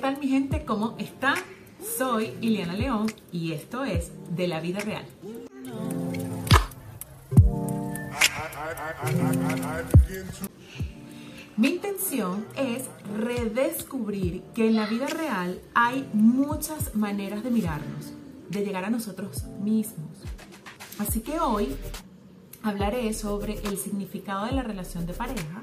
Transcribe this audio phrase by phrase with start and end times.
[0.00, 0.64] tal mi gente?
[0.64, 1.36] ¿Cómo están?
[1.98, 5.04] Soy Ileana León y esto es De la Vida Real.
[11.58, 12.84] Mi intención es
[13.18, 18.14] redescubrir que en la vida real hay muchas maneras de mirarnos,
[18.48, 20.08] de llegar a nosotros mismos.
[20.98, 21.76] Así que hoy
[22.62, 25.62] hablaré sobre el significado de la relación de pareja,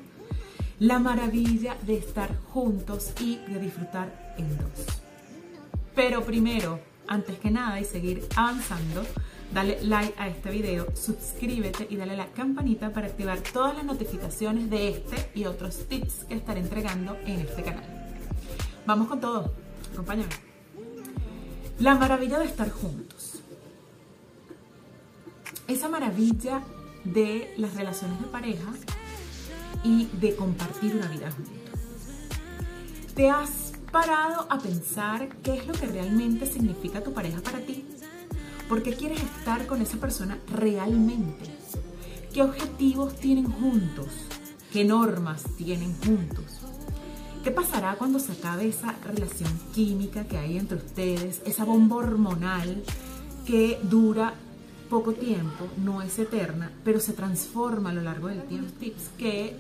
[0.80, 4.86] la maravilla de estar juntos y de disfrutar en dos.
[5.96, 9.04] Pero primero, antes que nada y seguir avanzando,
[9.52, 14.70] dale like a este video, suscríbete y dale la campanita para activar todas las notificaciones
[14.70, 17.86] de este y otros tips que estaré entregando en este canal.
[18.86, 19.52] Vamos con todo,
[19.94, 20.30] acompáñame.
[21.80, 23.42] La maravilla de estar juntos.
[25.68, 26.62] Esa maravilla
[27.04, 28.72] de las relaciones de pareja
[29.84, 31.54] y de compartir una vida juntos.
[33.16, 37.86] ¿Te has parado a pensar qué es lo que realmente significa tu pareja para ti?
[38.70, 41.46] ¿Por qué quieres estar con esa persona realmente?
[42.34, 44.08] ¿Qué objetivos tienen juntos?
[44.72, 46.60] ¿Qué normas tienen juntos?
[47.44, 52.84] ¿Qué pasará cuando se acabe esa relación química que hay entre ustedes, esa bomba hormonal
[53.46, 54.34] que dura
[54.90, 58.72] poco tiempo, no es eterna, pero se transforma a lo largo del tiempo?
[58.80, 59.56] Tips que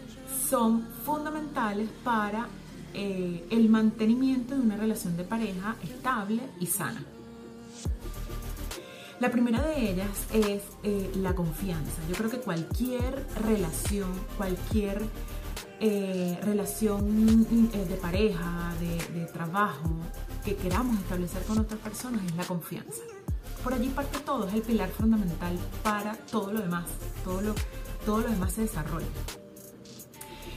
[0.50, 2.48] son fundamentales para
[2.94, 7.04] eh, el mantenimiento de una relación de pareja estable y sana.
[9.20, 12.02] La primera de ellas es eh, la confianza.
[12.08, 15.02] Yo creo que cualquier relación, cualquier
[15.80, 19.90] eh, relación de pareja, de, trabajo
[20.44, 23.02] que queramos establecer con otras personas es la confianza.
[23.68, 26.86] Por allí parte todo, es el pilar fundamental para todo lo demás,
[27.26, 27.54] todo lo,
[28.06, 29.06] todo lo demás se desarrolla.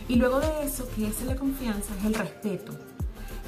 [0.07, 2.73] Y luego de eso, que es la confianza, es el respeto.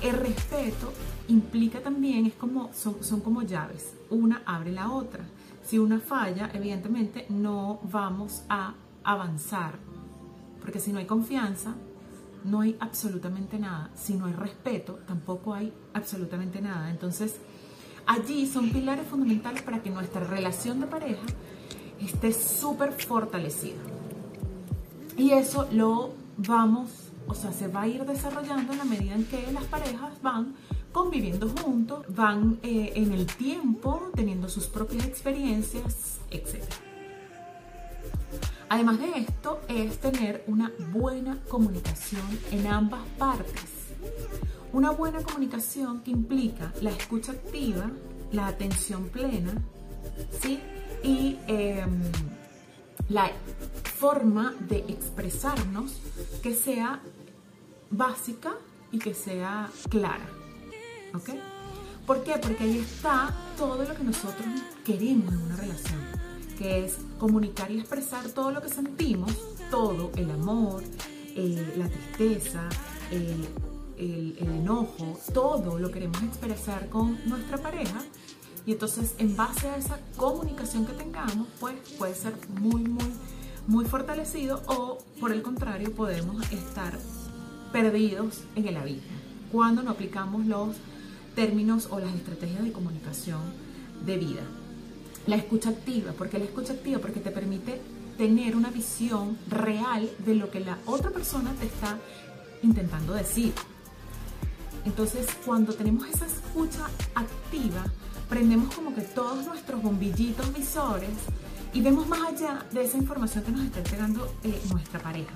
[0.02, 0.92] El respeto
[1.28, 5.22] implica también, es como, son, son como llaves, una abre la otra.
[5.62, 8.74] Si una falla, evidentemente no vamos a
[9.04, 9.78] avanzar,
[10.60, 11.76] porque si no hay confianza,
[12.42, 13.92] no hay absolutamente nada.
[13.94, 16.90] Si no hay respeto, tampoco hay absolutamente nada.
[16.90, 17.36] Entonces,
[18.06, 21.22] allí son pilares fundamentales para que nuestra relación de pareja
[22.00, 23.80] esté súper fortalecida.
[25.16, 26.90] Y eso lo vamos,
[27.26, 30.54] o sea, se va a ir desarrollando en la medida en que las parejas van
[30.92, 36.62] conviviendo juntos, van eh, en el tiempo teniendo sus propias experiencias, etc.
[38.68, 43.81] Además de esto, es tener una buena comunicación en ambas partes.
[44.72, 47.90] Una buena comunicación que implica la escucha activa,
[48.32, 49.52] la atención plena,
[50.40, 50.58] ¿sí?
[51.02, 52.02] Y em,
[53.10, 53.30] la
[53.96, 55.92] forma de expresarnos
[56.42, 57.00] que sea
[57.90, 58.54] básica
[58.90, 60.26] y que sea clara.
[61.14, 61.30] ¿Ok?
[62.06, 62.32] ¿Por qué?
[62.40, 64.46] Porque ahí está todo lo que nosotros
[64.84, 66.00] queremos en una relación,
[66.56, 69.32] que es comunicar y expresar todo lo que sentimos,
[69.70, 70.82] todo, el amor,
[71.36, 72.68] eh, la tristeza,
[73.98, 78.00] el, enojo, todo lo queremos expresar con nuestra pareja.
[78.64, 83.12] Y entonces, en base a esa comunicación que tengamos, pues puede ser muy, muy,
[83.66, 86.98] muy fortalecido o, por el contrario, podemos estar
[87.72, 89.22] perdidos en el abismo
[89.52, 90.76] cuando no aplicamos los
[91.34, 93.40] términos o las estrategias de comunicación
[94.04, 94.42] de vida.
[95.26, 97.00] La escucha activa, ¿por qué la escucha activa?
[97.00, 97.80] Porque te permite
[98.18, 101.98] tener una visión real de lo que la otra persona te está
[102.62, 103.52] intentando decir.
[104.84, 107.84] Entonces, cuando tenemos esa escucha activa,
[108.28, 111.10] prendemos como que todos nuestros bombillitos visores
[111.72, 115.34] y vemos más allá de esa información que nos está entregando eh, nuestra pareja.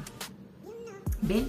[1.23, 1.49] ¿Ven?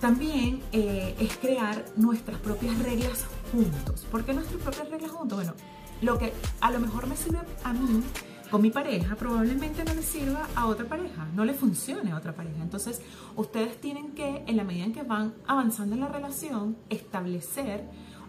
[0.00, 4.06] También eh, es crear nuestras propias reglas juntos.
[4.10, 5.36] ¿Por qué nuestras propias reglas juntos?
[5.36, 5.54] Bueno,
[6.00, 8.02] lo que a lo mejor me sirve a mí
[8.52, 12.34] con mi pareja, probablemente no le sirva a otra pareja, no le funcione a otra
[12.34, 12.62] pareja.
[12.62, 13.00] Entonces,
[13.34, 17.88] ustedes tienen que, en la medida en que van avanzando en la relación, establecer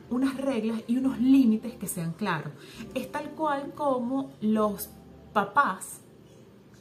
[0.09, 2.53] unas reglas y unos límites que sean claros.
[2.95, 4.87] Es tal cual como los
[5.33, 5.99] papás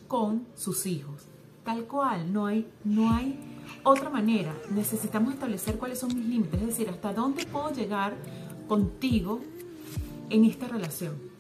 [0.07, 1.27] con sus hijos.
[1.65, 3.41] Tal cual, no hay, no hay
[3.83, 8.15] otra manera, necesitamos establecer cuáles son mis límites, es decir, hasta dónde puedo llegar
[8.69, 9.41] contigo
[10.31, 11.32] en esta relación.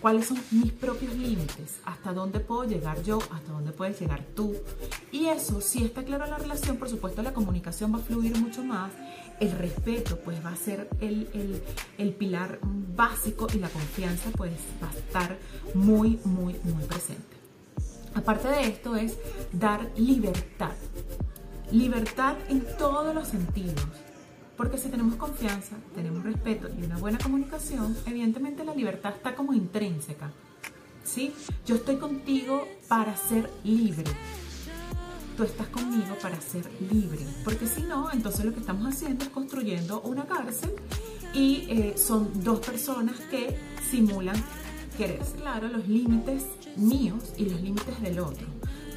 [0.00, 1.78] ¿Cuáles son mis propios límites?
[1.84, 3.18] ¿Hasta dónde puedo llegar yo?
[3.32, 4.54] ¿Hasta dónde puedes llegar tú?
[5.10, 8.36] Y eso, si está claro en la relación, por supuesto la comunicación va a fluir
[8.38, 8.92] mucho más,
[9.40, 11.62] el respeto pues va a ser el, el,
[11.98, 14.52] el pilar básico y la confianza pues
[14.82, 15.38] va a estar
[15.74, 17.36] muy, muy, muy presente.
[18.14, 19.16] Aparte de esto es
[19.52, 20.72] dar libertad.
[21.70, 24.05] Libertad en todos los sentidos.
[24.56, 29.52] Porque si tenemos confianza, tenemos respeto y una buena comunicación, evidentemente la libertad está como
[29.52, 30.30] intrínseca.
[31.04, 31.32] ¿Sí?
[31.64, 34.04] Yo estoy contigo para ser libre.
[35.36, 37.20] Tú estás conmigo para ser libre.
[37.44, 40.70] Porque si no, entonces lo que estamos haciendo es construyendo una cárcel
[41.34, 43.56] y eh, son dos personas que
[43.90, 44.36] simulan
[44.96, 45.36] quererse.
[45.36, 46.44] Claro, los límites
[46.76, 48.46] míos y los límites del otro.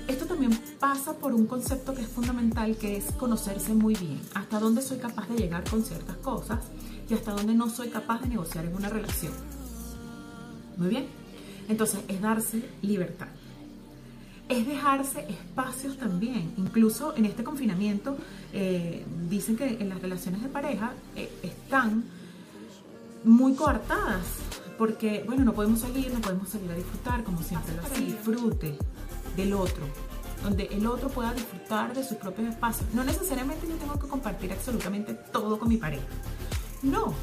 [0.09, 4.59] Esto también pasa por un concepto que es fundamental, que es conocerse muy bien, hasta
[4.59, 6.61] dónde soy capaz de llegar con ciertas cosas
[7.07, 9.31] y hasta dónde no soy capaz de negociar en una relación.
[10.77, 11.05] Muy bien,
[11.67, 13.27] entonces es darse libertad.
[14.47, 16.53] Es dejarse espacios también.
[16.57, 18.17] Incluso en este confinamiento
[18.51, 22.03] eh, dicen que en las relaciones de pareja eh, están
[23.23, 24.25] muy coartadas
[24.75, 28.01] porque, bueno, no podemos salir, no podemos salir a disfrutar como siempre lo hace.
[28.01, 28.75] Disfrute
[29.35, 29.83] del otro,
[30.43, 32.93] donde el otro pueda disfrutar de sus propios espacios.
[32.93, 36.05] No necesariamente yo tengo que compartir absolutamente todo con mi pareja.
[36.81, 37.13] No,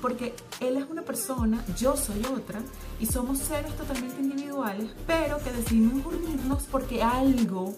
[0.00, 2.60] porque él es una persona, yo soy otra,
[3.00, 7.74] y somos seres totalmente individuales, pero que decidimos unirnos porque algo,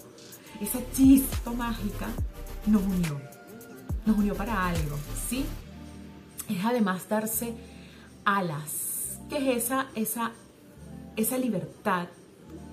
[0.59, 2.07] esa chispa mágica,
[2.65, 3.19] nos unió.
[4.05, 4.97] Nos unió para algo,
[5.29, 5.45] ¿sí?
[6.49, 7.53] Es además darse
[8.25, 10.31] alas que es esa, esa,
[11.15, 12.07] esa libertad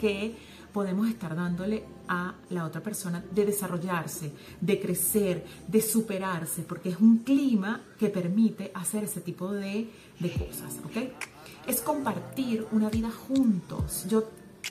[0.01, 0.37] que
[0.73, 7.01] podemos estar dándole a la otra persona de desarrollarse, de crecer, de superarse, porque es
[7.01, 11.13] un clima que permite hacer ese tipo de, de cosas, ¿ok?
[11.67, 14.07] Es compartir una vida juntos.
[14.09, 14.25] Yo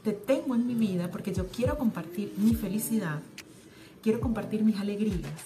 [0.04, 3.20] te tengo en mi vida porque yo quiero compartir mi felicidad,
[4.02, 5.42] quiero compartir mis alegrías,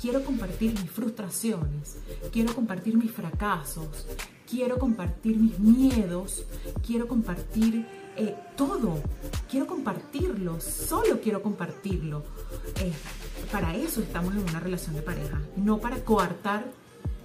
[0.00, 1.96] quiero compartir mis frustraciones,
[2.32, 4.06] quiero compartir mis fracasos,
[4.48, 6.44] quiero compartir mis miedos,
[6.86, 9.00] quiero compartir eh, todo,
[9.50, 12.24] quiero compartirlo, solo quiero compartirlo.
[12.80, 12.92] Eh,
[13.50, 16.64] para eso estamos en una relación de pareja, no para coartar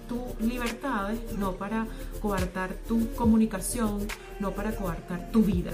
[0.08, 1.86] tus libertades, no para
[2.20, 4.06] coartar tu comunicación,
[4.40, 5.72] no para coartar tu vida.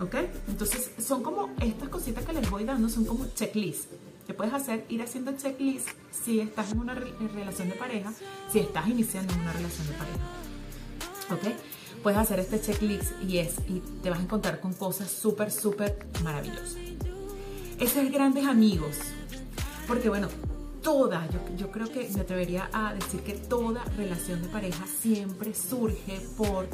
[0.00, 0.14] ¿Ok?
[0.48, 3.88] Entonces son como estas cositas que les voy dando, son como checklists
[4.30, 8.12] que puedes hacer, ir haciendo checklist si estás en una relación de pareja,
[8.52, 10.18] si estás iniciando una relación de pareja.
[11.32, 11.79] ¿Ok?
[12.02, 16.06] Puedes hacer este checklist y es, y te vas a encontrar con cosas súper, súper
[16.24, 16.76] maravillosas.
[17.78, 18.96] Ese es grandes amigos.
[19.86, 20.28] Porque bueno,
[20.82, 25.54] toda, yo, yo, creo que me atrevería a decir que toda relación de pareja siempre
[25.54, 26.68] surge por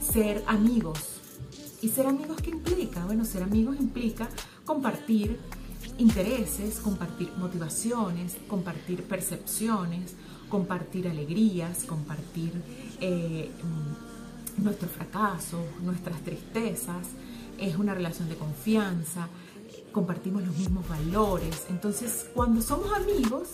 [0.00, 1.20] ser amigos.
[1.82, 3.04] ¿Y ser amigos qué implica?
[3.04, 4.28] Bueno, ser amigos implica
[4.64, 5.38] compartir
[5.98, 10.14] intereses, compartir motivaciones, compartir percepciones,
[10.48, 12.52] compartir alegrías, compartir
[13.00, 13.50] eh,
[14.58, 17.08] nuestros fracasos, nuestras tristezas.
[17.58, 19.28] Es una relación de confianza,
[19.92, 21.66] compartimos los mismos valores.
[21.68, 23.48] Entonces, cuando somos amigos,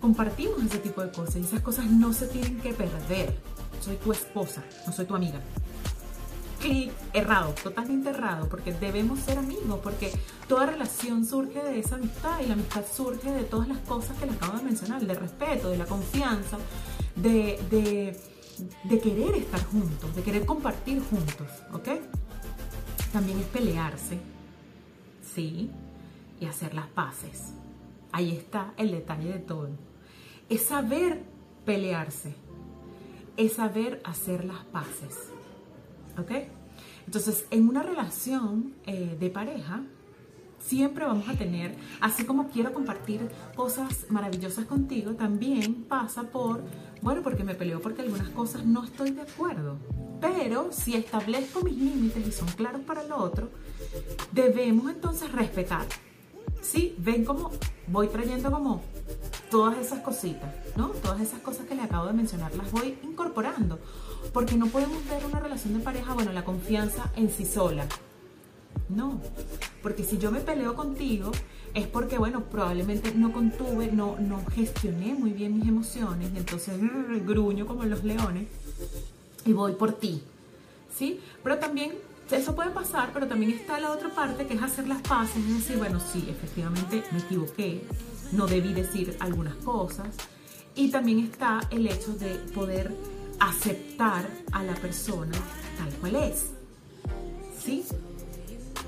[0.00, 3.36] compartimos ese tipo de cosas y esas cosas no se tienen que perder.
[3.80, 5.40] Soy tu esposa, no soy tu amiga
[6.60, 10.12] clic errado, totalmente errado, porque debemos ser amigos, porque
[10.48, 14.26] toda relación surge de esa amistad y la amistad surge de todas las cosas que
[14.26, 16.58] les acabo de mencionar, de respeto, de la confianza,
[17.14, 18.16] de, de,
[19.00, 21.88] querer estar juntos, de querer compartir juntos, ¿ok?
[23.12, 24.18] También es pelearse,
[25.34, 25.70] ¿sí?
[26.40, 27.54] Y hacer las paces.
[28.12, 29.70] Ahí está el detalle de todo.
[30.48, 31.22] Es saber
[31.64, 32.34] pelearse,
[33.36, 35.30] es saber hacer las paces.
[36.18, 36.30] ¿Ok?
[37.06, 39.82] Entonces, en una relación eh, de pareja,
[40.66, 46.62] siempre vamos a tener, así como quiero compartir cosas maravillosas contigo, también pasa por,
[47.02, 49.78] bueno, porque me peleo porque algunas cosas no estoy de acuerdo.
[50.20, 53.50] Pero si establezco mis límites y son claros para el otro,
[54.32, 55.86] debemos entonces respetar.
[56.62, 56.96] ¿Sí?
[56.98, 57.52] Ven cómo
[57.86, 58.82] voy trayendo como
[59.50, 60.88] todas esas cositas, ¿no?
[60.88, 63.78] Todas esas cosas que le acabo de mencionar las voy incorporando,
[64.32, 67.86] porque no podemos ver una relación de pareja, bueno, la confianza en sí sola.
[68.88, 69.20] No,
[69.82, 71.32] porque si yo me peleo contigo
[71.74, 76.74] es porque, bueno, probablemente no contuve, no, no gestioné muy bien mis emociones, y entonces
[77.26, 78.46] gruño como los leones
[79.44, 80.22] y voy por ti,
[80.96, 81.20] ¿sí?
[81.42, 81.92] Pero también
[82.30, 85.54] eso puede pasar, pero también está la otra parte que es hacer las paces, es
[85.58, 87.84] decir, bueno, sí, efectivamente me equivoqué,
[88.32, 90.08] no debí decir algunas cosas.
[90.74, 92.94] Y también está el hecho de poder
[93.38, 95.32] aceptar a la persona
[95.78, 96.46] tal cual es.
[97.58, 97.84] ¿Sí?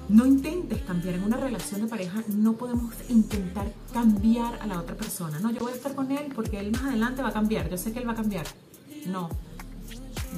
[0.09, 4.97] No intentes cambiar en una relación de pareja, no podemos intentar cambiar a la otra
[4.97, 5.39] persona.
[5.39, 7.77] No, yo voy a estar con él porque él más adelante va a cambiar, yo
[7.77, 8.47] sé que él va a cambiar.
[9.07, 9.29] No,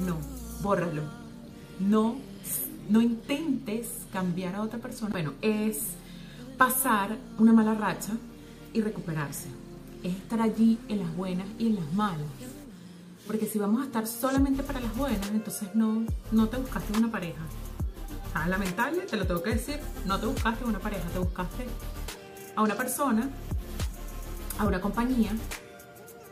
[0.05, 0.17] no,
[0.61, 1.03] bórralo.
[1.79, 2.17] No,
[2.89, 5.11] no intentes cambiar a otra persona.
[5.11, 5.79] Bueno, es
[6.57, 8.11] pasar una mala racha
[8.73, 9.47] y recuperarse.
[10.03, 12.27] es estar allí en las buenas y en las malas.
[13.25, 17.09] Porque si vamos a estar solamente para las buenas, entonces no, no te buscaste una
[17.09, 17.41] pareja.
[18.33, 21.67] Ah, lamentable, te lo tengo que decir, no te buscaste una pareja, te buscaste
[22.55, 23.29] a una persona,
[24.57, 25.31] a una compañía,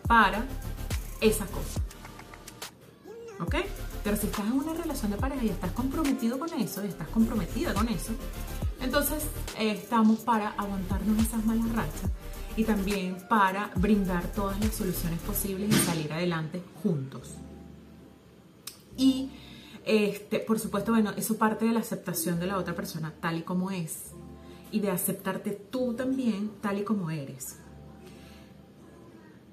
[0.08, 0.46] para
[1.20, 1.82] esa cosa.
[3.42, 3.56] ¿Ok?
[4.04, 7.08] Pero si estás en una relación de pareja y estás comprometido con eso, y estás
[7.10, 8.14] comprometida con eso,
[8.82, 9.24] entonces
[9.58, 12.10] eh, estamos para aguantarnos esas malas rachas
[12.56, 17.36] y también para brindar todas las soluciones posibles y salir adelante juntos.
[18.98, 19.30] Y
[19.90, 23.42] este, por supuesto, bueno, eso parte de la aceptación de la otra persona tal y
[23.42, 24.12] como es
[24.72, 27.56] y de aceptarte tú también tal y como eres.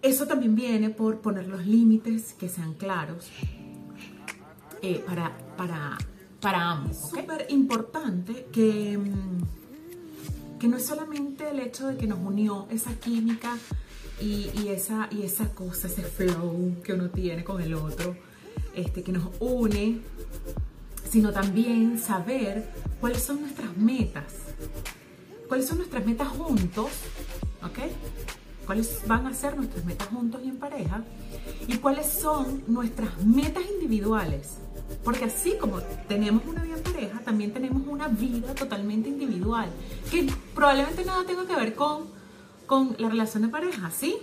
[0.02, 3.30] Eso también viene por poner los límites que sean claros
[4.82, 5.96] eh, para, para,
[6.38, 6.98] para ambos.
[6.98, 12.66] Es súper importante que, mm, que no es solamente el hecho de que nos unió
[12.70, 13.56] esa química
[14.20, 18.14] y, esa, y esa cosa, ese flow que uno tiene con el otro,
[18.76, 20.00] este, que nos une,
[21.10, 24.24] sino también saber cuáles son nuestras metas.
[25.48, 26.90] ¿Cuáles son nuestras metas juntos?
[27.62, 27.78] ¿Ok?
[28.66, 31.02] ¿Cuáles van a ser nuestras metas juntos y en pareja?
[31.66, 34.58] ¿Y cuáles son nuestras metas individuales?
[35.04, 39.68] Porque así como tenemos una vida en pareja, también tenemos una vida totalmente individual,
[40.10, 42.04] que probablemente nada tenga que ver con,
[42.66, 44.16] con la relación de pareja, ¿sí?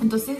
[0.00, 0.38] Entonces,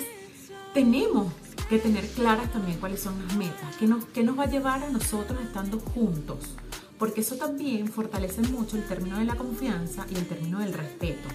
[0.73, 1.33] tenemos
[1.71, 4.83] que tener claras también cuáles son las metas, qué nos, qué nos va a llevar
[4.83, 6.57] a nosotros estando juntos,
[6.99, 11.29] porque eso también fortalece mucho el término de la confianza y el término del respeto.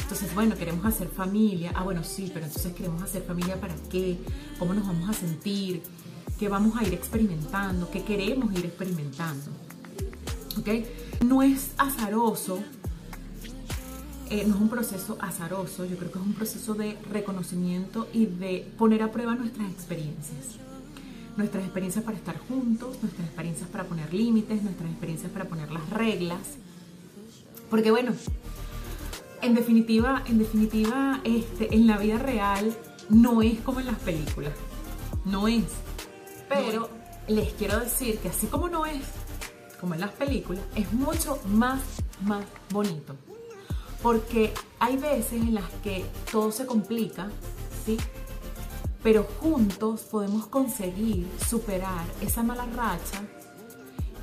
[0.00, 1.72] Entonces, bueno, queremos hacer familia.
[1.74, 4.18] Ah, bueno, sí, pero entonces queremos hacer familia para qué?
[4.58, 5.82] ¿Cómo nos vamos a sentir?
[6.38, 7.90] ¿Qué vamos a ir experimentando?
[7.90, 9.50] ¿Qué queremos ir experimentando?
[10.58, 10.68] ¿Ok?
[11.24, 12.62] No es azaroso
[14.32, 18.24] eh, no es un proceso azaroso, yo creo que es un proceso de reconocimiento y
[18.24, 20.56] de poner a prueba nuestras experiencias.
[21.36, 25.86] Nuestras experiencias para estar juntos, nuestras experiencias para poner límites, nuestras experiencias para poner las
[25.90, 26.40] reglas.
[27.68, 28.12] Porque bueno,
[29.42, 32.74] en definitiva, en definitiva, este, en la vida real
[33.10, 34.54] no es como en las películas.
[35.26, 35.64] No es.
[36.48, 36.88] Pero
[37.28, 39.04] les quiero decir que así como no es
[39.78, 41.82] como en las películas, es mucho más,
[42.22, 43.14] más bonito.
[44.02, 47.30] Porque hay veces en las que todo se complica,
[47.86, 47.96] ¿sí?
[49.02, 53.22] Pero juntos podemos conseguir superar esa mala racha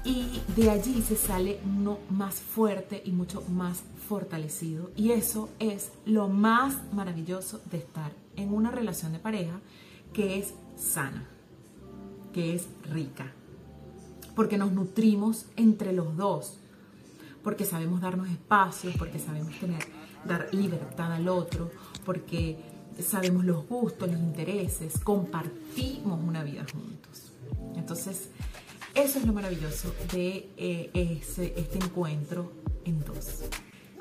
[0.04, 4.92] y de allí se sale uno más fuerte y mucho más fortalecido.
[4.96, 9.60] Y eso es lo más maravilloso de estar en una relación de pareja
[10.14, 11.28] que es sana,
[12.34, 13.32] que es rica,
[14.36, 16.59] porque nos nutrimos entre los dos
[17.44, 19.84] porque sabemos darnos espacios, porque sabemos tener,
[20.26, 21.72] dar libertad al otro,
[22.06, 22.58] porque
[23.02, 27.32] sabemos los gustos, los intereses, compartimos una vida juntos.
[27.76, 28.30] Entonces,
[28.94, 31.22] eso es lo maravilloso de eh,
[31.56, 32.52] este encuentro
[32.86, 33.44] en dos.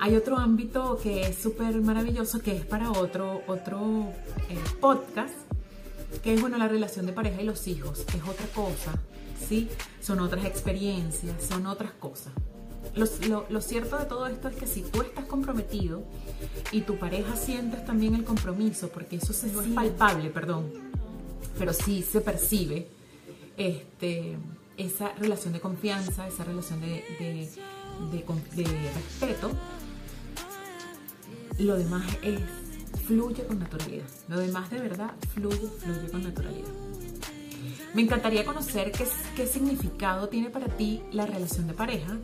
[0.01, 4.13] Hay otro ámbito que es súper maravilloso, que es para otro, otro
[4.49, 5.35] eh, podcast,
[6.23, 8.05] que es bueno, la relación de pareja y los hijos.
[8.15, 8.93] Es otra cosa,
[9.49, 9.69] ¿sí?
[10.01, 12.33] Son otras experiencias, son otras cosas
[12.95, 16.03] lo, cierto de todo esto es que si tú estás comprometido
[16.73, 20.71] y tu pareja sientes también el compromiso, porque eso no es palpable, perdón,
[21.59, 22.89] pero sí se percibe
[23.57, 24.37] este,
[24.77, 29.51] esa relación de confianza, esa relación de, de respeto,
[31.59, 32.41] lo demás es
[33.09, 34.07] fluye con naturalidad.
[34.29, 36.69] Lo demás de verdad fluye, fluye con naturalidad.
[37.95, 42.19] Me encantaría conocer qué, qué significado tiene para ti la relación de pareja,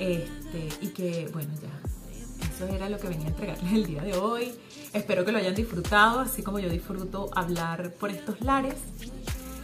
[0.00, 4.14] este, y que, bueno, ya, eso era lo que venía a entregarles el día de
[4.16, 4.52] hoy.
[4.94, 8.76] Espero que lo hayan disfrutado, así como yo disfruto hablar por estos lares.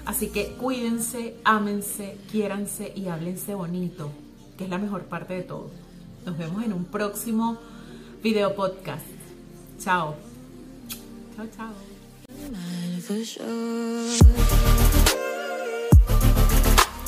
[0.04, 4.12] Así que cuídense, ámense, quiéranse y háblense bonito,
[4.58, 5.70] que es la mejor parte de todo.
[6.26, 7.58] Nos vemos en un próximo
[8.22, 9.06] video podcast.
[9.80, 10.16] Chao.
[11.34, 11.72] Chao, chao.